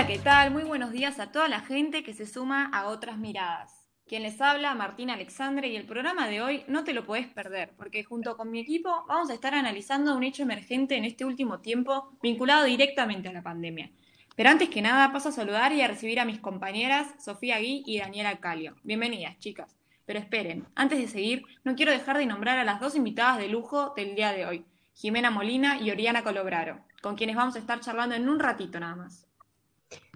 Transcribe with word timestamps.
Hola, 0.00 0.08
¿qué 0.08 0.18
tal? 0.18 0.50
Muy 0.50 0.62
buenos 0.62 0.92
días 0.92 1.18
a 1.18 1.30
toda 1.30 1.46
la 1.46 1.60
gente 1.60 2.02
que 2.02 2.14
se 2.14 2.24
suma 2.24 2.70
a 2.72 2.86
otras 2.86 3.18
miradas. 3.18 3.86
Quien 4.06 4.22
les 4.22 4.40
habla, 4.40 4.74
Martín 4.74 5.10
Alexandre, 5.10 5.68
y 5.68 5.76
el 5.76 5.84
programa 5.84 6.26
de 6.26 6.40
hoy 6.40 6.64
no 6.68 6.84
te 6.84 6.94
lo 6.94 7.04
podés 7.04 7.26
perder, 7.26 7.74
porque 7.76 8.02
junto 8.02 8.34
con 8.38 8.50
mi 8.50 8.60
equipo 8.60 9.04
vamos 9.08 9.28
a 9.28 9.34
estar 9.34 9.52
analizando 9.52 10.16
un 10.16 10.24
hecho 10.24 10.42
emergente 10.42 10.96
en 10.96 11.04
este 11.04 11.26
último 11.26 11.60
tiempo 11.60 12.16
vinculado 12.22 12.64
directamente 12.64 13.28
a 13.28 13.34
la 13.34 13.42
pandemia. 13.42 13.90
Pero 14.36 14.48
antes 14.48 14.70
que 14.70 14.80
nada, 14.80 15.12
paso 15.12 15.28
a 15.28 15.32
saludar 15.32 15.74
y 15.74 15.82
a 15.82 15.88
recibir 15.88 16.18
a 16.18 16.24
mis 16.24 16.38
compañeras 16.38 17.08
Sofía 17.22 17.58
Gui 17.58 17.82
y 17.84 17.98
Daniela 17.98 18.40
Calio. 18.40 18.76
Bienvenidas, 18.82 19.38
chicas. 19.38 19.76
Pero 20.06 20.18
esperen, 20.18 20.66
antes 20.74 20.98
de 20.98 21.08
seguir, 21.08 21.42
no 21.62 21.74
quiero 21.74 21.92
dejar 21.92 22.16
de 22.16 22.24
nombrar 22.24 22.58
a 22.58 22.64
las 22.64 22.80
dos 22.80 22.96
invitadas 22.96 23.36
de 23.36 23.48
lujo 23.48 23.92
del 23.94 24.14
día 24.14 24.32
de 24.32 24.46
hoy, 24.46 24.64
Jimena 24.94 25.30
Molina 25.30 25.78
y 25.78 25.90
Oriana 25.90 26.22
Colobraro, 26.22 26.80
con 27.02 27.16
quienes 27.16 27.36
vamos 27.36 27.56
a 27.56 27.58
estar 27.58 27.80
charlando 27.80 28.14
en 28.14 28.30
un 28.30 28.40
ratito 28.40 28.80
nada 28.80 28.96
más. 28.96 29.29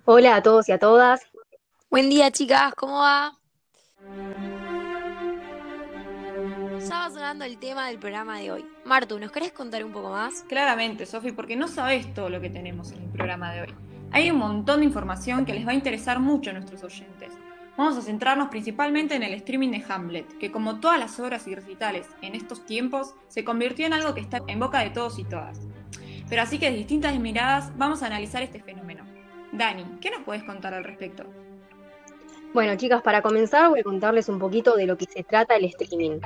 Hola 0.06 0.36
a 0.36 0.42
todos 0.42 0.68
y 0.68 0.72
a 0.72 0.78
todas. 0.78 1.22
Buen 1.90 2.10
día, 2.10 2.30
chicas, 2.30 2.74
¿cómo 2.74 2.98
va? 2.98 3.32
Ya 6.86 6.98
va 6.98 7.08
sonando 7.08 7.46
el 7.46 7.56
tema 7.56 7.86
del 7.86 7.98
programa 7.98 8.38
de 8.38 8.52
hoy. 8.52 8.66
Martu, 8.84 9.18
¿nos 9.18 9.32
querés 9.32 9.52
contar 9.52 9.82
un 9.82 9.92
poco 9.92 10.10
más? 10.10 10.42
Claramente, 10.46 11.06
Sofi, 11.06 11.32
porque 11.32 11.56
no 11.56 11.68
sabes 11.68 12.12
todo 12.12 12.28
lo 12.28 12.38
que 12.42 12.50
tenemos 12.50 12.92
en 12.92 13.04
el 13.04 13.08
programa 13.08 13.54
de 13.54 13.62
hoy. 13.62 13.74
Hay 14.10 14.30
un 14.30 14.36
montón 14.36 14.80
de 14.80 14.84
información 14.84 15.46
que 15.46 15.54
les 15.54 15.66
va 15.66 15.70
a 15.70 15.74
interesar 15.74 16.20
mucho 16.20 16.50
a 16.50 16.52
nuestros 16.52 16.84
oyentes. 16.84 17.32
Vamos 17.78 17.96
a 17.96 18.02
centrarnos 18.02 18.50
principalmente 18.50 19.14
en 19.14 19.22
el 19.22 19.32
streaming 19.32 19.70
de 19.70 19.84
Hamlet, 19.88 20.36
que 20.36 20.52
como 20.52 20.80
todas 20.80 21.00
las 21.00 21.18
obras 21.18 21.46
y 21.46 21.54
recitales 21.54 22.06
en 22.20 22.34
estos 22.34 22.66
tiempos, 22.66 23.14
se 23.28 23.42
convirtió 23.42 23.86
en 23.86 23.94
algo 23.94 24.12
que 24.12 24.20
está 24.20 24.42
en 24.48 24.60
boca 24.60 24.80
de 24.80 24.90
todos 24.90 25.18
y 25.18 25.24
todas. 25.24 25.60
Pero 26.28 26.42
así 26.42 26.58
que 26.58 26.70
de 26.70 26.76
distintas 26.76 27.18
miradas 27.18 27.72
vamos 27.78 28.02
a 28.02 28.06
analizar 28.06 28.42
este 28.42 28.60
fenómeno. 28.60 28.83
Dani, 29.56 29.84
¿qué 30.00 30.10
nos 30.10 30.22
puedes 30.24 30.42
contar 30.42 30.74
al 30.74 30.82
respecto? 30.82 31.22
Bueno, 32.52 32.74
chicas, 32.76 33.02
para 33.02 33.22
comenzar 33.22 33.70
voy 33.70 33.80
a 33.80 33.84
contarles 33.84 34.28
un 34.28 34.40
poquito 34.40 34.74
de 34.74 34.84
lo 34.86 34.96
que 34.96 35.06
se 35.06 35.22
trata 35.22 35.54
el 35.54 35.64
streaming. 35.66 36.18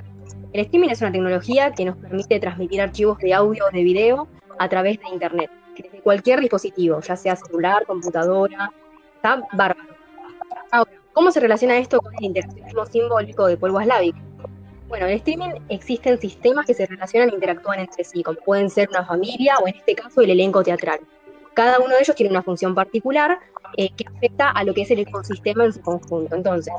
El 0.54 0.60
streaming 0.60 0.88
es 0.88 1.02
una 1.02 1.12
tecnología 1.12 1.72
que 1.72 1.84
nos 1.84 1.98
permite 1.98 2.40
transmitir 2.40 2.80
archivos 2.80 3.18
de 3.18 3.34
audio 3.34 3.66
o 3.66 3.70
de 3.70 3.82
video 3.82 4.28
a 4.58 4.66
través 4.70 4.98
de 4.98 5.08
Internet, 5.12 5.50
desde 5.76 6.00
cualquier 6.00 6.40
dispositivo, 6.40 7.00
ya 7.00 7.16
sea 7.16 7.36
celular, 7.36 7.84
computadora, 7.84 8.72
está 9.16 9.42
bárbaro. 9.52 9.94
Ahora, 10.70 10.90
¿cómo 11.12 11.30
se 11.30 11.40
relaciona 11.40 11.76
esto 11.76 12.00
con 12.00 12.14
el 12.14 12.24
interaccionismo 12.24 12.86
simbólico 12.86 13.46
de 13.46 13.58
polvo 13.58 13.82
Slavic? 13.82 14.16
Bueno, 14.88 15.04
en 15.04 15.12
el 15.12 15.18
streaming 15.18 15.50
existen 15.68 16.18
sistemas 16.18 16.64
que 16.64 16.72
se 16.72 16.86
relacionan 16.86 17.28
e 17.28 17.34
interactúan 17.34 17.80
entre 17.80 18.04
sí, 18.04 18.22
como 18.22 18.38
pueden 18.38 18.70
ser 18.70 18.88
una 18.88 19.04
familia 19.04 19.56
o 19.62 19.68
en 19.68 19.74
este 19.74 19.94
caso 19.94 20.22
el 20.22 20.30
elenco 20.30 20.62
teatral. 20.62 21.00
Cada 21.58 21.80
uno 21.80 21.88
de 21.88 22.02
ellos 22.02 22.14
tiene 22.14 22.30
una 22.30 22.44
función 22.44 22.72
particular 22.72 23.40
eh, 23.76 23.90
que 23.96 24.04
afecta 24.06 24.48
a 24.48 24.62
lo 24.62 24.72
que 24.72 24.82
es 24.82 24.92
el 24.92 25.00
ecosistema 25.00 25.64
en 25.64 25.72
su 25.72 25.80
conjunto. 25.80 26.36
Entonces, 26.36 26.72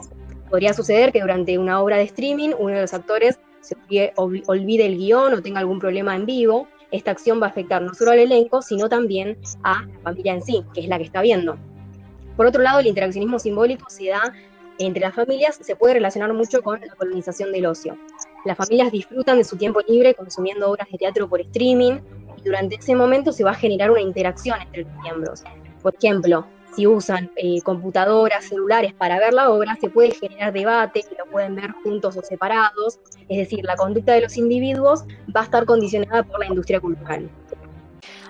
podría 0.49 0.72
suceder 0.72 1.11
que 1.11 1.19
durante 1.19 1.58
una 1.58 1.81
obra 1.81 1.97
de 1.97 2.03
streaming 2.03 2.52
uno 2.58 2.75
de 2.75 2.81
los 2.83 2.94
actores 2.94 3.41
se 3.59 3.75
olvide 4.16 4.85
el 4.85 4.97
guion 4.97 5.33
o 5.33 5.41
tenga 5.41 5.59
algún 5.59 5.80
problema 5.80 6.16
en 6.16 6.25
vivo. 6.25 6.69
Esta 6.91 7.11
acción 7.11 7.41
va 7.41 7.47
a 7.47 7.50
afectar 7.50 7.81
no 7.81 7.94
solo 7.94 8.11
al 8.11 8.19
elenco, 8.19 8.61
sino 8.61 8.88
también 8.88 9.38
a 9.63 9.83
la 9.83 10.00
familia 10.00 10.31
en 10.35 10.44
sí, 10.44 10.63
que 10.73 10.80
es 10.80 10.88
la 10.88 10.97
que 10.97 11.03
está 11.03 11.22
viendo. 11.22 11.57
Por 12.38 12.45
otro 12.45 12.61
lado, 12.61 12.80
el 12.80 12.88
interaccionismo 12.88 13.38
simbólico 13.38 13.89
se 13.89 14.07
da 14.07 14.31
entre 14.77 15.02
las 15.02 15.13
familias, 15.13 15.59
se 15.61 15.75
puede 15.75 15.95
relacionar 15.95 16.31
mucho 16.31 16.61
con 16.61 16.80
la 16.80 16.95
colonización 16.95 17.52
del 17.52 17.66
ocio. 17.66 17.97
Las 18.45 18.55
familias 18.55 18.94
disfrutan 18.94 19.39
de 19.39 19.44
su 19.44 19.57
tiempo 19.57 19.81
libre 19.85 20.16
consumiendo 20.16 20.72
obras 20.72 20.88
de 20.89 20.97
teatro 20.97 21.27
por 21.27 21.41
streaming, 21.41 22.00
y 22.39 22.45
durante 22.45 22.75
ese 22.75 22.95
momento 22.95 23.31
se 23.31 23.43
va 23.43 23.51
a 23.51 23.55
generar 23.55 23.91
una 23.91 24.01
interacción 24.01 24.61
entre 24.61 24.83
los 24.83 24.93
miembros. 25.03 25.43
Por 25.81 25.94
ejemplo, 25.95 26.45
si 26.75 26.88
usan 26.88 27.31
eh, 27.35 27.61
computadoras, 27.61 28.45
celulares 28.45 28.94
para 28.94 29.19
ver 29.19 29.33
la 29.33 29.50
obra, 29.50 29.77
se 29.81 29.89
puede 29.89 30.11
generar 30.11 30.53
debate, 30.53 31.03
lo 31.17 31.29
pueden 31.31 31.55
ver 31.55 31.72
juntos 31.83 32.16
o 32.16 32.22
separados, 32.22 32.99
es 33.28 33.38
decir, 33.38 33.66
la 33.66 33.75
conducta 33.75 34.13
de 34.13 34.22
los 34.22 34.38
individuos 34.38 35.03
va 35.35 35.41
a 35.41 35.44
estar 35.44 35.66
condicionada 35.66 36.23
por 36.23 36.39
la 36.39 36.47
industria 36.47 36.79
cultural. 36.79 37.29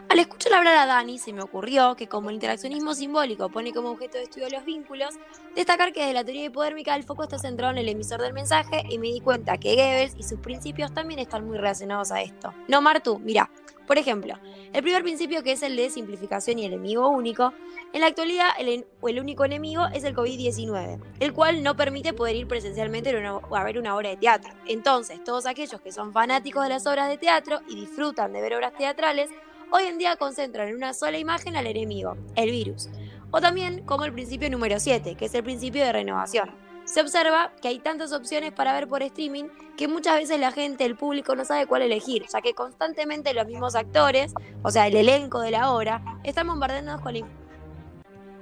Al 0.09 0.17
escuchar 0.17 0.55
hablar 0.55 0.75
a 0.75 0.87
Dani, 0.87 1.19
se 1.19 1.33
me 1.33 1.43
ocurrió 1.43 1.95
que 1.95 2.07
como 2.07 2.29
el 2.29 2.33
interaccionismo 2.33 2.95
simbólico 2.95 3.49
pone 3.49 3.71
como 3.71 3.91
objeto 3.91 4.17
de 4.17 4.23
estudio 4.23 4.49
los 4.49 4.65
vínculos, 4.65 5.13
destacar 5.55 5.93
que 5.93 5.99
desde 5.99 6.15
la 6.15 6.23
teoría 6.23 6.45
hipodérmica 6.45 6.95
el 6.95 7.03
foco 7.03 7.21
está 7.21 7.37
centrado 7.37 7.73
en 7.73 7.77
el 7.77 7.89
emisor 7.89 8.19
del 8.19 8.33
mensaje 8.33 8.81
y 8.89 8.97
me 8.97 9.09
di 9.09 9.21
cuenta 9.21 9.59
que 9.59 9.75
Goebbels 9.75 10.15
y 10.17 10.23
sus 10.23 10.39
principios 10.39 10.95
también 10.95 11.19
están 11.19 11.45
muy 11.45 11.57
relacionados 11.57 12.11
a 12.11 12.23
esto. 12.23 12.51
No, 12.67 12.81
Martu, 12.81 13.19
mira, 13.19 13.51
por 13.85 13.99
ejemplo, 13.99 14.33
el 14.73 14.81
primer 14.81 15.03
principio 15.03 15.43
que 15.43 15.51
es 15.51 15.61
el 15.61 15.75
de 15.75 15.91
simplificación 15.91 16.57
y 16.57 16.65
enemigo 16.65 17.07
único, 17.09 17.53
en 17.93 18.01
la 18.01 18.07
actualidad 18.07 18.49
el, 18.57 18.87
el 19.03 19.19
único 19.19 19.45
enemigo 19.45 19.87
es 19.93 20.03
el 20.03 20.15
COVID-19, 20.15 20.99
el 21.19 21.33
cual 21.33 21.61
no 21.61 21.75
permite 21.75 22.13
poder 22.13 22.35
ir 22.35 22.47
presencialmente 22.47 23.11
a 23.15 23.63
ver 23.63 23.77
una 23.77 23.95
obra 23.95 24.09
de 24.09 24.17
teatro. 24.17 24.53
Entonces, 24.65 25.23
todos 25.23 25.45
aquellos 25.45 25.81
que 25.81 25.91
son 25.91 26.13
fanáticos 26.13 26.63
de 26.63 26.69
las 26.69 26.87
obras 26.87 27.09
de 27.09 27.17
teatro 27.19 27.61
y 27.67 27.75
disfrutan 27.75 28.33
de 28.33 28.41
ver 28.41 28.55
obras 28.55 28.73
teatrales, 28.75 29.29
hoy 29.71 29.83
en 29.83 29.97
día 29.97 30.15
concentran 30.15 30.69
en 30.69 30.75
una 30.75 30.93
sola 30.93 31.17
imagen 31.17 31.55
al 31.55 31.67
enemigo, 31.67 32.17
el 32.35 32.51
virus. 32.51 32.89
O 33.31 33.41
también 33.41 33.83
como 33.85 34.05
el 34.05 34.13
principio 34.13 34.49
número 34.49 34.79
7, 34.79 35.15
que 35.15 35.25
es 35.25 35.33
el 35.33 35.43
principio 35.43 35.83
de 35.83 35.91
renovación. 35.91 36.49
Se 36.85 37.01
observa 37.01 37.51
que 37.61 37.67
hay 37.67 37.79
tantas 37.79 38.11
opciones 38.13 38.51
para 38.51 38.73
ver 38.73 38.87
por 38.87 39.03
streaming 39.03 39.45
que 39.77 39.87
muchas 39.87 40.15
veces 40.15 40.39
la 40.39 40.51
gente, 40.51 40.85
el 40.85 40.95
público, 40.95 41.35
no 41.35 41.45
sabe 41.45 41.67
cuál 41.67 41.83
elegir, 41.83 42.25
ya 42.33 42.41
que 42.41 42.55
constantemente 42.55 43.33
los 43.35 43.45
mismos 43.45 43.75
actores, 43.75 44.33
o 44.63 44.71
sea, 44.71 44.87
el 44.87 44.95
elenco 44.95 45.39
de 45.39 45.51
la 45.51 45.71
obra, 45.71 46.01
están 46.23 46.47
bombardeándonos 46.47 47.01
con 47.01 47.13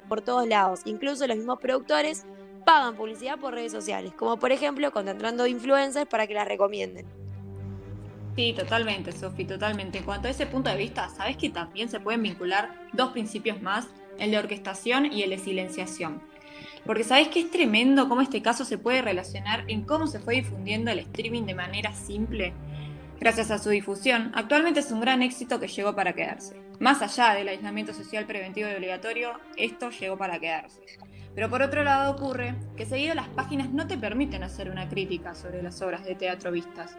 por 0.07 0.21
todos 0.21 0.47
lados. 0.47 0.81
Incluso 0.85 1.27
los 1.27 1.35
mismos 1.35 1.59
productores 1.59 2.25
pagan 2.65 2.95
publicidad 2.95 3.37
por 3.37 3.53
redes 3.53 3.73
sociales, 3.73 4.13
como 4.13 4.37
por 4.37 4.53
ejemplo 4.53 4.91
contratando 4.91 5.45
influencers 5.45 6.07
para 6.07 6.25
que 6.27 6.33
las 6.33 6.47
recomienden. 6.47 7.05
Sí, 8.37 8.53
totalmente, 8.53 9.11
Sofi, 9.13 9.45
totalmente. 9.45 9.97
En 9.97 10.03
cuanto 10.03 10.27
a 10.27 10.31
ese 10.31 10.45
punto 10.45 10.69
de 10.69 10.77
vista, 10.77 11.09
¿sabes 11.09 11.37
que 11.37 11.49
también 11.49 11.89
se 11.89 11.99
pueden 11.99 12.21
vincular 12.21 12.69
dos 12.93 13.11
principios 13.11 13.63
más, 13.63 13.87
el 14.19 14.29
de 14.29 14.37
orquestación 14.37 15.11
y 15.11 15.23
el 15.23 15.31
de 15.31 15.39
silenciación? 15.39 16.21
Porque 16.85 17.03
sabes 17.03 17.29
que 17.29 17.39
es 17.39 17.49
tremendo 17.49 18.07
cómo 18.07 18.21
este 18.21 18.43
caso 18.43 18.63
se 18.63 18.77
puede 18.77 19.01
relacionar 19.01 19.63
en 19.67 19.81
cómo 19.81 20.05
se 20.05 20.19
fue 20.19 20.35
difundiendo 20.35 20.91
el 20.91 20.99
streaming 20.99 21.47
de 21.47 21.55
manera 21.55 21.95
simple. 21.95 22.53
Gracias 23.19 23.49
a 23.49 23.57
su 23.57 23.71
difusión, 23.71 24.31
actualmente 24.35 24.81
es 24.81 24.91
un 24.91 25.01
gran 25.01 25.23
éxito 25.23 25.59
que 25.59 25.67
llegó 25.67 25.95
para 25.95 26.13
quedarse. 26.13 26.61
Más 26.79 27.01
allá 27.01 27.33
del 27.33 27.47
aislamiento 27.47 27.91
social 27.91 28.27
preventivo 28.27 28.69
y 28.69 28.73
obligatorio, 28.75 29.31
esto 29.55 29.89
llegó 29.89 30.15
para 30.15 30.37
quedarse. 30.37 30.81
Pero 31.33 31.49
por 31.49 31.63
otro 31.63 31.83
lado 31.83 32.11
ocurre 32.11 32.53
que 32.75 32.85
seguido 32.85 33.15
las 33.15 33.29
páginas 33.29 33.71
no 33.71 33.87
te 33.87 33.97
permiten 33.97 34.43
hacer 34.43 34.69
una 34.69 34.87
crítica 34.87 35.33
sobre 35.33 35.63
las 35.63 35.81
obras 35.81 36.05
de 36.05 36.13
teatro 36.13 36.51
vistas 36.51 36.95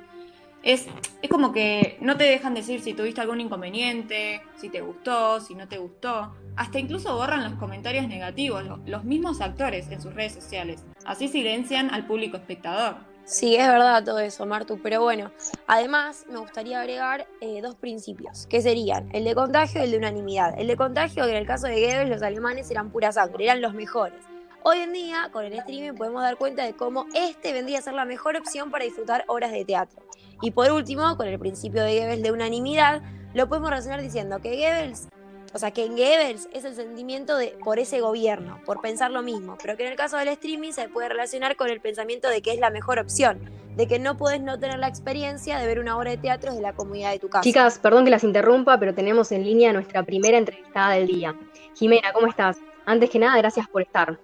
es, 0.63 0.87
como 1.31 1.53
que 1.53 1.99
no 2.01 2.17
te 2.17 2.25
dejan 2.25 2.55
decir 2.55 2.81
si 2.81 2.95
tuviste 2.95 3.21
algún 3.21 3.41
inconveniente, 3.41 4.43
si 4.57 4.69
te 4.69 4.81
gustó, 4.81 5.41
si 5.41 5.55
no 5.55 5.69
te 5.69 5.79
gustó. 5.79 6.35
Hasta 6.57 6.79
incluso 6.79 7.15
borran 7.15 7.45
los 7.45 7.55
comentarios 7.55 8.09
negativos, 8.09 8.65
los 8.87 9.05
mismos 9.05 9.41
actores 9.41 9.91
en 9.91 10.03
sus 10.03 10.15
redes 10.15 10.33
sociales. 10.33 10.85
Así 11.05 11.29
silencian 11.29 11.91
al 11.91 12.07
público 12.07 12.37
espectador. 12.37 12.97
Sí, 13.25 13.57
es 13.57 13.69
verdad 13.69 14.03
todo 14.05 14.21
eso, 14.21 14.47
Martu, 14.47 14.81
pero 14.83 15.03
bueno, 15.03 15.31
además 15.67 16.25
me 16.31 16.39
gustaría 16.39 16.81
agregar 16.81 17.29
eh, 17.43 17.61
dos 17.61 17.75
principios, 17.75 18.47
que 18.47 18.63
serían 18.63 19.11
el 19.13 19.25
de 19.25 19.35
contagio 19.35 19.83
y 19.83 19.85
el 19.85 19.91
de 19.91 19.99
unanimidad. 19.99 20.59
El 20.59 20.67
de 20.67 20.77
contagio, 20.77 21.25
que 21.25 21.33
en 21.33 21.37
el 21.37 21.47
caso 21.47 21.67
de 21.67 21.75
Goebbels 21.75 22.09
los 22.09 22.23
alemanes 22.23 22.71
eran 22.71 22.91
pura 22.91 23.13
sangre, 23.13 23.45
eran 23.45 23.61
los 23.61 23.75
mejores. 23.75 24.25
Hoy 24.63 24.79
en 24.79 24.95
día, 24.95 25.29
con 25.31 25.45
el 25.45 25.53
streaming, 25.53 25.93
podemos 25.93 26.23
dar 26.23 26.37
cuenta 26.37 26.65
de 26.65 26.73
cómo 26.73 27.07
este 27.15 27.53
vendría 27.53 27.81
a 27.81 27.83
ser 27.83 27.93
la 27.95 28.07
mejor 28.07 28.35
opción 28.37 28.71
para 28.71 28.85
disfrutar 28.85 29.25
horas 29.29 29.53
de 29.53 29.65
teatro. 29.67 30.03
Y 30.41 30.51
por 30.53 30.71
último, 30.71 31.17
con 31.17 31.27
el 31.27 31.39
principio 31.39 31.83
de 31.83 31.99
Goebbels 31.99 32.23
de 32.23 32.33
unanimidad, 32.33 33.03
lo 33.35 33.49
podemos 33.49 33.71
relacionar 33.71 34.01
diciendo 34.01 34.41
que 34.41 34.57
Goebbels, 34.57 35.09
o 35.53 35.59
sea, 35.59 35.73
que 35.73 35.85
en 35.85 35.93
Goebbels 35.93 36.49
es 36.53 36.65
el 36.65 36.75
sentimiento 36.75 37.37
de 37.37 37.57
por 37.65 37.79
ese 37.79 38.01
gobierno, 38.01 38.61
por 38.65 38.81
pensar 38.81 39.11
lo 39.11 39.23
mismo, 39.23 39.57
pero 39.61 39.77
que 39.77 39.85
en 39.85 39.93
el 39.93 39.97
caso 39.97 40.17
del 40.17 40.29
streaming 40.29 40.73
se 40.73 40.89
puede 40.89 41.09
relacionar 41.09 41.57
con 41.57 41.69
el 41.69 41.81
pensamiento 41.81 42.29
de 42.29 42.43
que 42.43 42.53
es 42.53 42.61
la 42.61 42.71
mejor 42.71 42.99
opción, 42.99 43.41
de 43.77 43.87
que 43.87 43.99
no 43.99 44.17
puedes 44.17 44.41
no 44.41 44.59
tener 44.59 44.79
la 44.79 44.89
experiencia 44.89 45.59
de 45.59 45.67
ver 45.67 45.79
una 45.81 45.97
obra 45.97 46.11
de 46.11 46.19
teatro 46.19 46.51
desde 46.51 46.63
la 46.63 46.73
comunidad 46.73 47.13
de 47.13 47.19
tu 47.19 47.29
casa. 47.29 47.43
Chicas, 47.43 47.79
perdón 47.79 48.05
que 48.05 48.11
las 48.11 48.25
interrumpa, 48.25 48.79
pero 48.79 48.95
tenemos 48.95 49.33
en 49.33 49.45
línea 49.45 49.73
nuestra 49.73 50.03
primera 50.03 50.39
entrevistada 50.39 50.95
del 50.95 51.07
día. 51.07 51.35
Jimena, 51.75 52.13
¿cómo 52.13 52.27
estás? 52.27 52.59
Antes 52.87 53.11
que 53.11 53.19
nada, 53.19 53.37
gracias 53.39 53.69
por 53.69 53.83
estar. 53.83 54.19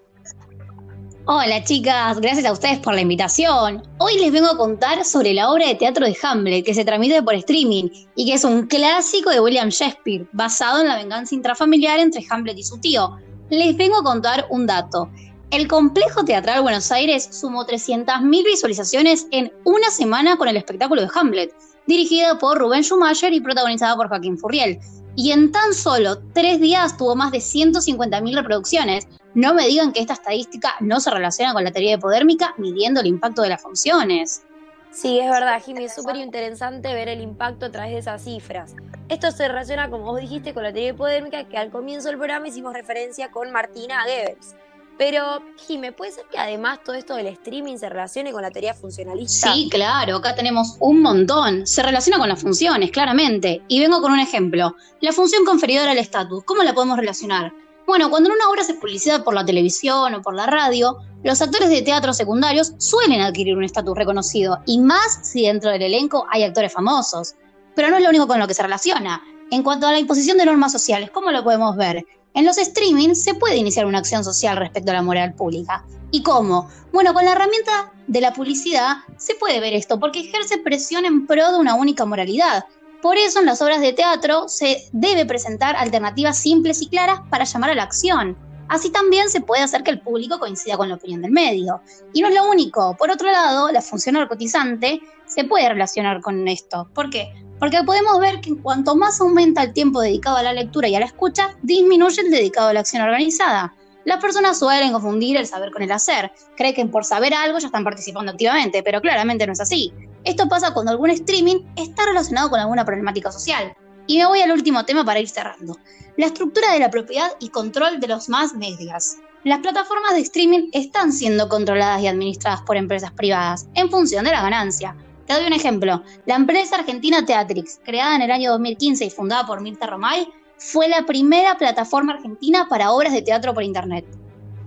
Hola 1.26 1.64
chicas, 1.64 2.20
gracias 2.20 2.44
a 2.44 2.52
ustedes 2.52 2.80
por 2.80 2.94
la 2.94 3.00
invitación. 3.00 3.82
Hoy 3.96 4.18
les 4.18 4.30
vengo 4.30 4.48
a 4.48 4.58
contar 4.58 5.06
sobre 5.06 5.32
la 5.32 5.50
obra 5.50 5.66
de 5.66 5.74
teatro 5.74 6.04
de 6.04 6.14
Hamlet 6.22 6.66
que 6.66 6.74
se 6.74 6.84
transmite 6.84 7.22
por 7.22 7.32
streaming 7.32 7.88
y 8.14 8.26
que 8.26 8.34
es 8.34 8.44
un 8.44 8.66
clásico 8.66 9.30
de 9.30 9.40
William 9.40 9.70
Shakespeare, 9.70 10.26
basado 10.32 10.82
en 10.82 10.88
la 10.88 10.96
venganza 10.96 11.34
intrafamiliar 11.34 11.98
entre 11.98 12.26
Hamlet 12.28 12.58
y 12.58 12.62
su 12.62 12.76
tío. 12.76 13.16
Les 13.48 13.74
vengo 13.74 13.96
a 13.96 14.02
contar 14.02 14.44
un 14.50 14.66
dato. 14.66 15.08
El 15.50 15.66
complejo 15.66 16.26
teatral 16.26 16.60
Buenos 16.60 16.92
Aires 16.92 17.26
sumó 17.30 17.64
300.000 17.64 18.44
visualizaciones 18.44 19.26
en 19.30 19.50
una 19.64 19.90
semana 19.90 20.36
con 20.36 20.48
el 20.48 20.58
espectáculo 20.58 21.00
de 21.00 21.08
Hamlet, 21.14 21.54
dirigida 21.86 22.38
por 22.38 22.58
Rubén 22.58 22.84
Schumacher 22.84 23.32
y 23.32 23.40
protagonizada 23.40 23.96
por 23.96 24.08
Joaquín 24.08 24.36
Furriel. 24.36 24.78
Y 25.16 25.32
en 25.32 25.52
tan 25.52 25.75
solo 25.75 26.19
tres 26.32 26.61
días 26.61 26.96
tuvo 26.96 27.14
más 27.14 27.31
de 27.32 27.38
150.000 27.38 28.34
reproducciones. 28.34 29.06
No 29.34 29.55
me 29.55 29.66
digan 29.66 29.93
que 29.93 30.00
esta 30.00 30.14
estadística 30.14 30.75
no 30.81 31.00
se 31.00 31.11
relaciona 31.11 31.52
con 31.52 31.64
la 31.64 31.72
teoría 31.72 31.94
hipodérmica 31.94 32.55
midiendo 32.58 33.00
el 33.00 33.06
impacto 33.06 33.43
de 33.43 33.50
las 33.50 33.62
funciones. 33.62 34.43
Sí, 34.90 35.19
es 35.19 35.28
verdad, 35.28 35.61
Jimmy, 35.61 35.84
es 35.84 35.94
súper 35.94 36.16
interesante 36.16 36.94
ver 36.94 37.08
el 37.08 37.20
impacto 37.20 37.66
a 37.66 37.70
través 37.70 37.93
de 37.93 37.99
esas 37.99 38.22
cifras. 38.22 38.75
Esto 39.08 39.32
se 39.32 39.49
relaciona, 39.49 39.90
como 39.90 40.05
vos 40.05 40.20
dijiste, 40.20 40.55
con 40.55 40.62
la 40.62 40.72
teoría 40.72 40.90
hipodérmica 40.90 41.44
que 41.44 41.58
al 41.58 41.70
comienzo 41.70 42.08
del 42.08 42.17
programa 42.17 42.46
hicimos 42.46 42.72
referencia 42.75 43.31
con 43.32 43.50
Martina 43.50 44.05
Goebbels. 44.05 44.55
Pero, 44.96 45.43
Jimmy, 45.67 45.91
¿puede 45.91 46.12
ser 46.12 46.25
que 46.31 46.38
además 46.38 46.79
todo 46.85 46.94
esto 46.94 47.17
del 47.17 47.26
streaming 47.26 47.76
se 47.76 47.88
relacione 47.88 48.32
con 48.32 48.43
la 48.43 48.50
teoría 48.50 48.75
funcionalista? 48.75 49.52
Sí, 49.52 49.69
claro, 49.70 50.17
acá 50.17 50.37
tenemos 50.37 50.76
un 50.79 51.02
montón. 51.02 51.67
Se 51.67 51.82
relaciona 51.82 52.19
con 52.19 52.29
las 52.29 52.41
funciones, 52.41 52.93
claramente. 52.93 53.62
Y 53.67 53.81
vengo 53.81 54.00
con 54.00 54.12
un 54.12 54.20
ejemplo. 54.20 54.76
La 55.00 55.12
función 55.12 55.44
conferidora 55.44 55.91
al 55.91 55.99
estatus, 55.99 56.44
¿cómo 56.44 56.62
la 56.62 56.75
podemos 56.75 56.96
relacionar? 56.96 57.52
Bueno, 57.87 58.08
cuando 58.08 58.31
una 58.31 58.49
obra 58.49 58.62
se 58.62 58.75
publicidad 58.75 59.25
por 59.25 59.35
la 59.35 59.44
televisión 59.44 60.14
o 60.14 60.23
por 60.23 60.35
la 60.35 60.46
radio, 60.46 60.99
los 61.23 61.43
actores 61.43 61.69
de 61.69 61.82
teatro 61.82 62.14
secundarios 62.14 62.73
suelen 62.79 63.20
adquirir 63.20 63.56
un 63.56 63.64
estatus 63.64 63.96
reconocido, 63.96 64.61
y 64.64 64.79
más 64.79 65.20
si 65.23 65.43
dentro 65.43 65.70
del 65.70 65.82
elenco 65.82 66.26
hay 66.31 66.44
actores 66.44 66.73
famosos. 66.73 67.35
Pero 67.75 67.91
no 67.91 67.96
es 67.96 68.02
lo 68.02 68.08
único 68.08 68.26
con 68.26 68.38
lo 68.38 68.46
que 68.46 68.55
se 68.55 68.62
relaciona. 68.62 69.23
En 69.50 69.62
cuanto 69.62 69.87
a 69.87 69.93
la 69.93 69.99
imposición 69.99 70.38
de 70.38 70.46
normas 70.46 70.73
sociales, 70.73 71.11
¿cómo 71.11 71.31
lo 71.31 71.44
podemos 71.44 71.76
ver? 71.76 72.06
En 72.34 72.44
los 72.44 72.56
streamings 72.56 73.22
se 73.22 73.34
puede 73.34 73.56
iniciar 73.56 73.86
una 73.86 73.98
acción 73.98 74.25
social 74.25 74.56
respecto 74.56 74.90
a 74.90 74.94
la 74.94 75.02
moral 75.02 75.34
pública. 75.34 75.84
¿Y 76.10 76.22
cómo? 76.25 76.69
Bueno, 76.92 77.14
con 77.14 77.25
la 77.25 77.32
herramienta 77.32 77.92
de 78.08 78.20
la 78.20 78.32
publicidad 78.32 78.96
se 79.16 79.36
puede 79.36 79.60
ver 79.60 79.72
esto, 79.72 80.00
porque 80.00 80.20
ejerce 80.20 80.58
presión 80.58 81.04
en 81.04 81.28
pro 81.28 81.52
de 81.52 81.58
una 81.58 81.76
única 81.76 82.04
moralidad. 82.04 82.64
Por 83.00 83.16
eso 83.19 83.38
en 83.38 83.46
las 83.46 83.62
obras 83.62 83.81
de 83.81 83.92
teatro 83.92 84.48
se 84.48 84.88
debe 84.92 85.26
presentar 85.26 85.76
alternativas 85.76 86.36
simples 86.36 86.82
y 86.82 86.88
claras 86.88 87.20
para 87.31 87.44
llamar 87.44 87.70
a 87.70 87.75
la 87.76 87.84
acción. 87.84 88.36
Así 88.69 88.90
también 88.90 89.31
se 89.31 89.40
puede 89.40 89.62
hacer 89.62 89.84
que 89.84 89.92
el 89.92 90.00
público 90.00 90.40
coincida 90.40 90.76
con 90.76 90.88
la 90.88 90.96
opinión 90.96 91.22
del 91.22 91.31
medio. 91.31 91.82
Y 92.12 92.20
no 92.20 92.28
es 92.28 92.34
lo 92.34 92.50
único. 92.50 92.96
Por 92.96 93.10
otro 93.10 93.31
lado, 93.31 93.70
la 93.70 93.81
función 93.81 94.14
narcotizante 94.14 95.00
se 95.26 95.44
puede 95.44 95.69
relacionar 95.69 96.20
con 96.20 96.48
esto. 96.48 96.88
¿Por 96.94 97.10
qué? 97.10 97.32
Porque 97.64 97.82
podemos 97.82 98.20
ver 98.20 98.43
que 98.43 98.55
cuanto 98.58 98.94
más 98.94 99.19
aumenta 99.22 99.62
el 99.62 99.72
tiempo 99.72 100.02
dedicado 100.02 100.37
a 100.37 100.43
la 100.43 100.52
lectura 100.52 100.87
y 100.87 100.96
a 100.96 101.00
la 101.00 101.06
escucha, 101.06 101.56
disminuye 101.62 102.20
el 102.20 102.31
dedicado 102.31 102.69
a 102.69 102.75
la 102.75 102.81
acción 102.81 103.00
organizada. 103.00 103.75
Las 104.05 104.20
personas 104.20 104.58
suelen 104.58 104.93
confundir 104.93 105.38
el 105.38 105.46
saber 105.46 105.70
con 105.70 105.81
el 105.81 105.90
hacer. 105.90 106.31
Creen 106.58 106.75
que 106.75 106.84
por 106.84 107.06
saber 107.06 107.32
algo 107.32 107.58
ya 107.58 107.69
están 107.69 107.82
participando 107.82 108.32
activamente, 108.32 108.82
pero 108.82 109.00
claramente 109.00 109.46
no 109.46 109.55
es 109.55 109.61
así. 109.62 109.94
Esto 110.25 110.46
pasa 110.46 110.75
cuando 110.75 110.93
algún 110.93 111.08
streaming 111.08 111.64
está 111.75 112.05
relacionado 112.05 112.50
con 112.50 112.61
alguna 112.61 112.84
problemática 112.84 113.32
social. 113.32 113.75
Y 114.06 114.19
me 114.19 114.26
voy 114.26 114.43
al 114.43 114.52
último 114.52 114.84
tema 114.84 115.02
para 115.02 115.20
ir 115.20 115.31
cerrando. 115.31 115.78
La 116.19 116.26
estructura 116.26 116.70
de 116.70 116.81
la 116.81 116.90
propiedad 116.90 117.31
y 117.40 117.49
control 117.49 117.99
de 117.99 118.08
los 118.08 118.28
más 118.28 118.52
medias. 118.52 119.17
Las 119.43 119.60
plataformas 119.60 120.12
de 120.12 120.20
streaming 120.20 120.69
están 120.72 121.14
siendo 121.14 121.49
controladas 121.49 122.02
y 122.02 122.08
administradas 122.08 122.60
por 122.60 122.76
empresas 122.76 123.12
privadas 123.12 123.69
en 123.75 123.90
función 123.90 124.26
de 124.26 124.32
la 124.32 124.43
ganancia. 124.43 124.94
Te 125.26 125.32
doy 125.32 125.46
un 125.46 125.54
ejemplo. 125.54 126.02
La 126.26 126.34
empresa 126.34 126.76
argentina 126.76 127.24
Teatrix, 127.24 127.80
creada 127.82 128.16
en 128.16 128.22
el 128.22 128.30
año 128.30 128.50
2015 128.50 129.06
y 129.06 129.10
fundada 129.10 129.46
por 129.46 129.62
Mirta 129.62 129.86
Romay, 129.86 130.28
fue 130.58 130.88
la 130.88 131.06
primera 131.06 131.56
plataforma 131.56 132.14
argentina 132.14 132.66
para 132.68 132.92
obras 132.92 133.12
de 133.12 133.22
teatro 133.22 133.54
por 133.54 133.62
internet. 133.62 134.04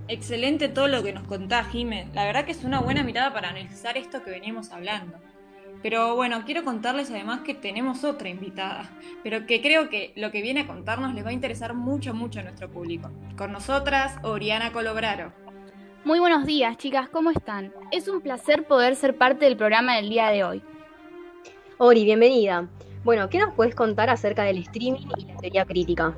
Excelente 0.08 0.68
todo 0.68 0.88
lo 0.88 1.04
que 1.04 1.14
nos 1.14 1.28
contás, 1.28 1.68
Jimé. 1.68 2.08
La 2.14 2.26
verdad 2.26 2.46
que 2.46 2.54
es 2.54 2.64
una 2.64 2.80
buena 2.80 3.04
mirada 3.04 3.34
para 3.34 3.50
analizar 3.50 3.98
esto 3.98 4.24
que 4.24 4.32
venimos 4.32 4.72
hablando. 4.72 5.18
Pero 5.84 6.16
bueno, 6.16 6.44
quiero 6.44 6.64
contarles 6.64 7.12
además 7.12 7.42
que 7.42 7.54
tenemos 7.54 8.04
otra 8.04 8.30
invitada, 8.30 8.90
pero 9.24 9.46
que 9.46 9.62
creo 9.62 9.90
que 9.90 10.12
lo 10.16 10.32
que 10.32 10.42
viene 10.42 10.62
a 10.62 10.68
contarnos 10.68 11.14
les 11.14 11.24
va 11.24 11.30
a 11.30 11.34
interesar 11.34 11.76
mucho, 11.76 12.16
mucho 12.16 12.40
a 12.40 12.44
nuestro 12.44 12.70
público. 12.72 13.12
Con 13.38 13.52
nosotras, 13.52 14.16
Oriana 14.24 14.72
Colobraro. 14.72 15.34
Muy 16.08 16.22
buenos 16.22 16.46
días, 16.46 16.78
chicas, 16.78 17.10
¿cómo 17.10 17.32
están? 17.32 17.74
Es 17.92 18.08
un 18.08 18.22
placer 18.22 18.66
poder 18.66 18.96
ser 18.96 19.18
parte 19.18 19.44
del 19.44 19.58
programa 19.58 19.98
del 19.98 20.08
día 20.08 20.30
de 20.30 20.42
hoy. 20.46 20.62
Ori, 21.80 22.06
bienvenida. 22.06 22.70
Bueno, 23.04 23.28
¿qué 23.28 23.40
nos 23.40 23.54
puedes 23.54 23.76
contar 23.76 24.10
acerca 24.10 24.44
del 24.44 24.60
streaming 24.60 25.06
y 25.18 25.26
la 25.26 25.36
teoría 25.36 25.66
crítica? 25.66 26.16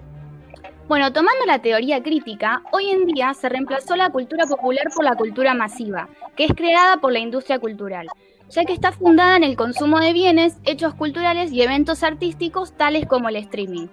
Bueno, 0.88 1.12
tomando 1.12 1.44
la 1.48 1.64
teoría 1.64 2.04
crítica, 2.04 2.62
hoy 2.72 2.92
en 2.92 3.08
día 3.08 3.34
se 3.34 3.50
reemplazó 3.50 3.96
la 3.96 4.12
cultura 4.12 4.46
popular 4.46 4.86
por 4.96 5.06
la 5.06 5.16
cultura 5.16 5.56
masiva, 5.56 6.08
que 6.36 6.46
es 6.46 6.54
creada 6.54 6.98
por 6.98 7.12
la 7.12 7.18
industria 7.18 7.58
cultural 7.58 8.10
ya 8.50 8.66
que 8.66 8.74
está 8.74 8.92
fundada 8.92 9.38
en 9.38 9.44
el 9.44 9.56
consumo 9.56 10.00
de 10.00 10.14
bienes, 10.14 10.58
hechos 10.66 10.96
culturales 10.96 11.52
y 11.52 11.62
eventos 11.62 12.04
artísticos 12.04 12.74
tales 12.74 13.06
como 13.06 13.30
el 13.30 13.36
streaming. 13.36 13.88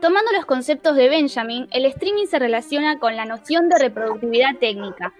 Tomando 0.00 0.30
los 0.32 0.44
conceptos 0.44 0.94
de 0.94 1.08
Benjamin, 1.08 1.68
el 1.72 1.86
streaming 1.86 2.26
se 2.26 2.38
relaciona 2.38 2.98
con 2.98 3.16
la 3.16 3.24
noción 3.24 3.70
de 3.70 3.78
reproductividad 3.78 4.56
técnica. 4.60 5.14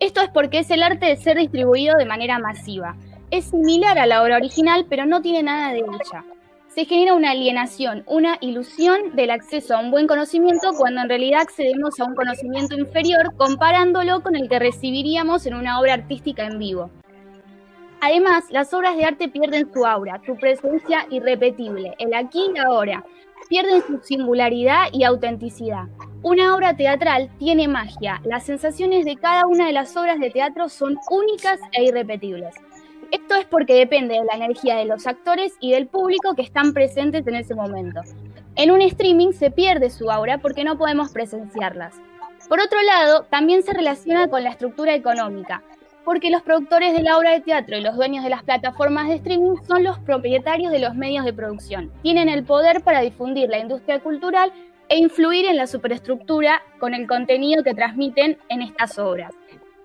Esto 0.00 0.22
es 0.22 0.30
porque 0.30 0.60
es 0.60 0.70
el 0.70 0.82
arte 0.82 1.04
de 1.04 1.16
ser 1.16 1.36
distribuido 1.36 1.96
de 1.98 2.06
manera 2.06 2.38
masiva. 2.38 2.96
Es 3.30 3.46
similar 3.46 3.98
a 3.98 4.06
la 4.06 4.22
obra 4.22 4.36
original, 4.36 4.86
pero 4.88 5.04
no 5.04 5.20
tiene 5.20 5.42
nada 5.42 5.72
de 5.72 5.80
ella. 5.80 6.24
Se 6.68 6.86
genera 6.86 7.12
una 7.12 7.32
alienación, 7.32 8.04
una 8.06 8.38
ilusión 8.40 9.14
del 9.14 9.30
acceso 9.30 9.76
a 9.76 9.80
un 9.80 9.90
buen 9.90 10.06
conocimiento 10.06 10.72
cuando 10.78 11.02
en 11.02 11.08
realidad 11.10 11.42
accedemos 11.42 12.00
a 12.00 12.04
un 12.04 12.14
conocimiento 12.14 12.74
inferior 12.74 13.34
comparándolo 13.36 14.22
con 14.22 14.34
el 14.34 14.48
que 14.48 14.58
recibiríamos 14.58 15.44
en 15.44 15.54
una 15.54 15.78
obra 15.78 15.94
artística 15.94 16.46
en 16.46 16.58
vivo. 16.58 16.90
Además, 18.06 18.44
las 18.50 18.72
obras 18.72 18.96
de 18.96 19.04
arte 19.04 19.28
pierden 19.28 19.68
su 19.72 19.84
aura, 19.84 20.22
su 20.24 20.36
presencia 20.36 21.08
irrepetible, 21.10 21.96
el 21.98 22.14
aquí 22.14 22.52
y 22.54 22.58
ahora. 22.58 23.04
Pierden 23.48 23.82
su 23.82 23.98
singularidad 23.98 24.90
y 24.92 25.02
autenticidad. 25.02 25.86
Una 26.22 26.54
obra 26.54 26.76
teatral 26.76 27.28
tiene 27.40 27.66
magia. 27.66 28.20
Las 28.22 28.44
sensaciones 28.44 29.04
de 29.06 29.16
cada 29.16 29.48
una 29.48 29.66
de 29.66 29.72
las 29.72 29.96
obras 29.96 30.20
de 30.20 30.30
teatro 30.30 30.68
son 30.68 30.96
únicas 31.10 31.58
e 31.72 31.86
irrepetibles. 31.86 32.54
Esto 33.10 33.34
es 33.34 33.44
porque 33.46 33.74
depende 33.74 34.14
de 34.14 34.24
la 34.24 34.36
energía 34.36 34.76
de 34.76 34.84
los 34.84 35.08
actores 35.08 35.54
y 35.58 35.72
del 35.72 35.88
público 35.88 36.36
que 36.36 36.42
están 36.42 36.74
presentes 36.74 37.26
en 37.26 37.34
ese 37.34 37.56
momento. 37.56 38.02
En 38.54 38.70
un 38.70 38.82
streaming 38.82 39.32
se 39.32 39.50
pierde 39.50 39.90
su 39.90 40.12
aura 40.12 40.38
porque 40.38 40.62
no 40.62 40.78
podemos 40.78 41.10
presenciarlas. 41.10 41.96
Por 42.48 42.60
otro 42.60 42.80
lado, 42.82 43.24
también 43.30 43.64
se 43.64 43.72
relaciona 43.72 44.28
con 44.28 44.44
la 44.44 44.50
estructura 44.50 44.94
económica 44.94 45.64
porque 46.06 46.30
los 46.30 46.42
productores 46.42 46.92
de 46.94 47.02
la 47.02 47.18
obra 47.18 47.32
de 47.32 47.40
teatro 47.40 47.76
y 47.76 47.80
los 47.80 47.96
dueños 47.96 48.22
de 48.22 48.30
las 48.30 48.44
plataformas 48.44 49.08
de 49.08 49.16
streaming 49.16 49.56
son 49.66 49.82
los 49.82 49.98
propietarios 49.98 50.70
de 50.70 50.78
los 50.78 50.94
medios 50.94 51.24
de 51.24 51.32
producción. 51.32 51.90
Tienen 52.02 52.28
el 52.28 52.44
poder 52.44 52.82
para 52.82 53.00
difundir 53.00 53.48
la 53.48 53.58
industria 53.58 53.98
cultural 53.98 54.52
e 54.88 54.98
influir 54.98 55.46
en 55.46 55.56
la 55.56 55.66
superestructura 55.66 56.62
con 56.78 56.94
el 56.94 57.08
contenido 57.08 57.64
que 57.64 57.74
transmiten 57.74 58.38
en 58.48 58.62
estas 58.62 59.00
obras. 59.00 59.32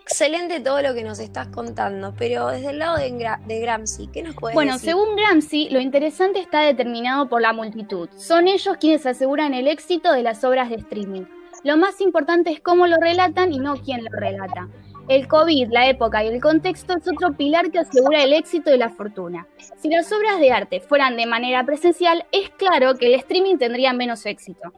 Excelente 0.04 0.60
todo 0.60 0.84
lo 0.84 0.94
que 0.94 1.04
nos 1.04 1.20
estás 1.20 1.48
contando, 1.48 2.14
pero 2.16 2.50
desde 2.50 2.70
el 2.70 2.78
lado 2.78 2.98
de, 2.98 3.60
Gramsci, 3.60 4.08
¿qué 4.08 4.22
nos 4.22 4.36
puedes 4.36 4.54
bueno, 4.54 4.74
decir? 4.74 4.94
Bueno, 4.94 5.06
según 5.06 5.16
Gramsci, 5.16 5.70
lo 5.70 5.80
interesante 5.80 6.40
está 6.40 6.62
determinado 6.62 7.30
por 7.30 7.42
la 7.42 7.52
multitud. 7.52 8.10
Son 8.16 8.48
ellos 8.48 8.78
quienes 8.80 9.08
aseguran 9.08 9.56
el 9.56 9.68
éxito 9.68 10.14
de 10.14 10.22
las 10.22 10.44
obras 10.44 10.70
de 10.70 10.76
streaming. 10.76 11.24
Lo 11.64 11.78
más 11.78 12.00
importante 12.00 12.52
es 12.52 12.60
cómo 12.60 12.86
lo 12.86 12.98
relatan 12.98 13.54
y 13.54 13.58
no 13.58 13.76
quién 13.78 14.04
lo 14.04 14.12
relata. 14.20 14.68
El 15.12 15.28
COVID, 15.28 15.74
la 15.74 15.90
época 15.90 16.24
y 16.24 16.30
el 16.30 16.40
contexto 16.40 16.94
es 16.96 17.06
otro 17.06 17.34
pilar 17.34 17.70
que 17.70 17.80
asegura 17.80 18.24
el 18.24 18.32
éxito 18.32 18.74
y 18.74 18.78
la 18.78 18.88
fortuna. 18.88 19.46
Si 19.76 19.90
las 19.90 20.10
obras 20.10 20.40
de 20.40 20.54
arte 20.54 20.80
fueran 20.80 21.18
de 21.18 21.26
manera 21.26 21.66
presencial, 21.66 22.26
es 22.32 22.50
claro 22.52 22.96
que 22.96 23.08
el 23.08 23.16
streaming 23.16 23.58
tendría 23.58 23.92
menos 23.92 24.26
éxito. 24.26 24.72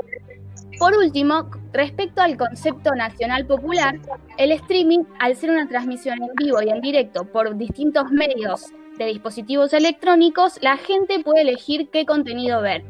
Por 0.80 0.98
último, 0.98 1.52
respecto 1.72 2.24
al 2.24 2.36
concepto 2.36 2.96
nacional 2.96 3.46
popular, 3.46 4.00
el 4.40 4.52
streaming, 4.54 5.04
al 5.20 5.36
ser 5.36 5.52
una 5.52 5.68
transmisión 5.68 6.18
en 6.24 6.30
vivo 6.36 6.64
y 6.64 6.70
en 6.70 6.82
directo 6.82 7.26
por 7.26 7.56
distintos 7.56 8.10
medios 8.10 8.72
de 8.98 9.06
dispositivos 9.06 9.72
electrónicos, 9.72 10.58
la 10.64 10.78
gente 10.78 11.20
puede 11.20 11.42
elegir 11.42 11.92
qué 11.92 12.08
contenido 12.08 12.60
ver. 12.60 12.84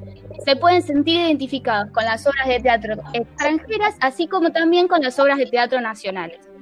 Se 0.46 0.56
pueden 0.56 0.82
sentir 0.82 1.20
identificados 1.20 1.92
con 1.92 2.06
las 2.06 2.26
obras 2.26 2.48
de 2.48 2.62
teatro 2.62 2.96
extranjeras, 3.12 3.98
así 4.00 4.30
como 4.30 4.54
también 4.54 4.88
con 4.88 5.02
las 5.02 5.20
obras 5.20 5.38
de 5.38 5.48
teatro 5.48 5.82
nacionales. 5.82 6.53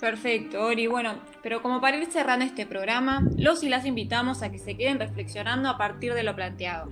Perfecto, 0.00 0.62
Ori. 0.62 0.86
Bueno, 0.86 1.18
pero 1.42 1.60
como 1.60 1.80
para 1.80 1.96
ir 1.96 2.06
cerrando 2.06 2.44
este 2.44 2.66
programa, 2.66 3.22
los 3.36 3.62
y 3.64 3.68
las 3.68 3.84
invitamos 3.84 4.42
a 4.42 4.50
que 4.50 4.58
se 4.58 4.76
queden 4.76 5.00
reflexionando 5.00 5.68
a 5.68 5.76
partir 5.76 6.14
de 6.14 6.22
lo 6.22 6.36
planteado. 6.36 6.90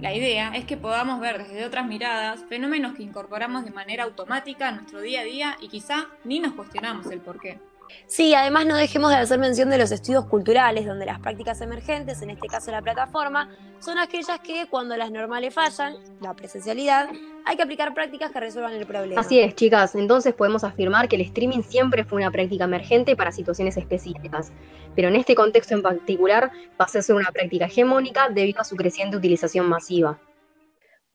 La 0.00 0.14
idea 0.14 0.52
es 0.54 0.64
que 0.64 0.76
podamos 0.76 1.20
ver 1.20 1.38
desde 1.38 1.64
otras 1.64 1.86
miradas 1.86 2.44
fenómenos 2.48 2.94
que 2.94 3.02
incorporamos 3.02 3.64
de 3.64 3.70
manera 3.70 4.04
automática 4.04 4.68
a 4.68 4.72
nuestro 4.72 5.00
día 5.00 5.20
a 5.20 5.24
día 5.24 5.56
y 5.60 5.68
quizá 5.68 6.06
ni 6.24 6.38
nos 6.38 6.54
cuestionamos 6.54 7.06
el 7.10 7.20
porqué. 7.20 7.58
Sí, 8.06 8.34
además 8.34 8.66
no 8.66 8.76
dejemos 8.76 9.10
de 9.10 9.16
hacer 9.16 9.38
mención 9.38 9.70
de 9.70 9.78
los 9.78 9.90
estudios 9.90 10.26
culturales, 10.26 10.86
donde 10.86 11.06
las 11.06 11.20
prácticas 11.20 11.60
emergentes, 11.60 12.22
en 12.22 12.30
este 12.30 12.48
caso 12.48 12.70
la 12.70 12.82
plataforma, 12.82 13.48
son 13.80 13.98
aquellas 13.98 14.40
que 14.40 14.66
cuando 14.68 14.96
las 14.96 15.10
normales 15.10 15.54
fallan, 15.54 15.94
la 16.20 16.34
presencialidad, 16.34 17.08
hay 17.44 17.56
que 17.56 17.62
aplicar 17.62 17.94
prácticas 17.94 18.30
que 18.30 18.40
resuelvan 18.40 18.74
el 18.74 18.86
problema. 18.86 19.20
Así 19.20 19.40
es, 19.40 19.54
chicas, 19.54 19.94
entonces 19.94 20.34
podemos 20.34 20.64
afirmar 20.64 21.08
que 21.08 21.16
el 21.16 21.22
streaming 21.22 21.62
siempre 21.62 22.04
fue 22.04 22.18
una 22.18 22.30
práctica 22.30 22.64
emergente 22.64 23.16
para 23.16 23.32
situaciones 23.32 23.76
específicas, 23.76 24.52
pero 24.94 25.08
en 25.08 25.16
este 25.16 25.34
contexto 25.34 25.74
en 25.74 25.82
particular 25.82 26.50
pasó 26.76 26.98
a 26.98 27.02
ser 27.02 27.16
una 27.16 27.30
práctica 27.30 27.66
hegemónica 27.66 28.28
debido 28.28 28.60
a 28.60 28.64
su 28.64 28.76
creciente 28.76 29.16
utilización 29.16 29.68
masiva. 29.68 30.18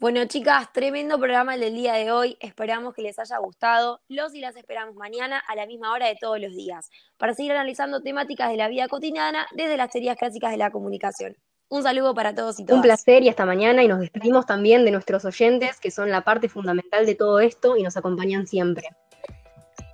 Bueno, 0.03 0.25
chicas, 0.25 0.67
tremendo 0.73 1.17
programa 1.17 1.55
el 1.55 1.61
del 1.61 1.75
día 1.75 1.93
de 1.93 2.11
hoy. 2.11 2.35
Esperamos 2.41 2.93
que 2.93 3.01
les 3.01 3.17
haya 3.19 3.37
gustado. 3.37 4.01
Los 4.09 4.35
y 4.35 4.41
las 4.41 4.53
esperamos 4.57 4.95
mañana 4.95 5.39
a 5.47 5.55
la 5.55 5.65
misma 5.65 5.93
hora 5.93 6.07
de 6.07 6.17
todos 6.19 6.41
los 6.41 6.53
días 6.53 6.89
para 7.15 7.33
seguir 7.33 7.53
analizando 7.53 8.01
temáticas 8.01 8.51
de 8.51 8.57
la 8.57 8.67
vida 8.67 8.89
cotidiana 8.89 9.47
desde 9.55 9.77
las 9.77 9.91
teorías 9.91 10.17
clásicas 10.17 10.51
de 10.51 10.57
la 10.57 10.71
comunicación. 10.71 11.37
Un 11.69 11.83
saludo 11.83 12.13
para 12.13 12.35
todos 12.35 12.59
y 12.59 12.65
todas. 12.65 12.79
Un 12.79 12.81
placer 12.81 13.23
y 13.23 13.29
hasta 13.29 13.45
mañana 13.45 13.81
y 13.81 13.87
nos 13.87 14.01
despedimos 14.01 14.45
también 14.45 14.83
de 14.83 14.91
nuestros 14.91 15.23
oyentes 15.23 15.79
que 15.79 15.89
son 15.89 16.11
la 16.11 16.25
parte 16.25 16.49
fundamental 16.49 17.05
de 17.05 17.15
todo 17.15 17.39
esto 17.39 17.77
y 17.77 17.83
nos 17.83 17.95
acompañan 17.95 18.45
siempre. 18.45 18.89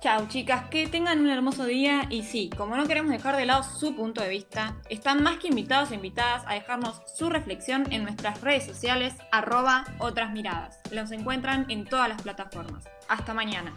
Chao 0.00 0.26
chicas, 0.28 0.64
que 0.70 0.86
tengan 0.86 1.20
un 1.20 1.28
hermoso 1.28 1.66
día 1.66 2.06
y 2.08 2.22
sí, 2.22 2.48
como 2.56 2.74
no 2.74 2.86
queremos 2.86 3.12
dejar 3.12 3.36
de 3.36 3.44
lado 3.44 3.62
su 3.62 3.94
punto 3.94 4.22
de 4.22 4.30
vista, 4.30 4.74
están 4.88 5.22
más 5.22 5.36
que 5.36 5.48
invitados 5.48 5.90
e 5.90 5.96
invitadas 5.96 6.42
a 6.46 6.54
dejarnos 6.54 7.02
su 7.14 7.28
reflexión 7.28 7.84
en 7.92 8.04
nuestras 8.04 8.40
redes 8.40 8.64
sociales 8.64 9.14
arroba 9.30 9.84
otras 9.98 10.32
miradas. 10.32 10.80
Los 10.90 11.12
encuentran 11.12 11.66
en 11.68 11.84
todas 11.84 12.08
las 12.08 12.22
plataformas. 12.22 12.88
Hasta 13.08 13.34
mañana. 13.34 13.74